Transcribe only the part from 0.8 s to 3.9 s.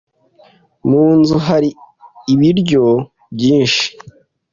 Mu nzu hari ibiryo byinshi.